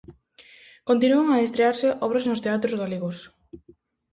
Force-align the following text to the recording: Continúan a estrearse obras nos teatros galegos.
Continúan 0.89 1.27
a 1.31 1.43
estrearse 1.45 1.87
obras 2.05 2.25
nos 2.29 2.43
teatros 2.45 2.75
galegos. 2.81 3.17